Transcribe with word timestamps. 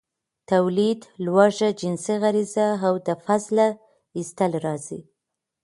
،توليد، 0.49 1.01
لوږه، 1.25 1.69
جنسي 1.79 2.15
غريزه 2.23 2.67
او 2.87 2.93
د 3.07 3.09
فضله 3.23 3.67
ايستل 4.17 4.51
راځي. 4.65 4.99